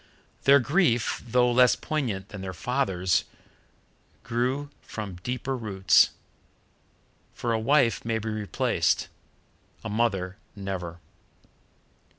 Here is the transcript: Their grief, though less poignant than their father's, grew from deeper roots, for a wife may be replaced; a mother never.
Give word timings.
Their 0.45 0.59
grief, 0.59 1.21
though 1.27 1.51
less 1.51 1.75
poignant 1.75 2.29
than 2.29 2.41
their 2.41 2.55
father's, 2.55 3.25
grew 4.23 4.71
from 4.81 5.17
deeper 5.17 5.55
roots, 5.55 6.09
for 7.35 7.53
a 7.53 7.59
wife 7.59 8.03
may 8.03 8.17
be 8.17 8.29
replaced; 8.31 9.09
a 9.83 9.89
mother 9.89 10.37
never. 10.55 10.99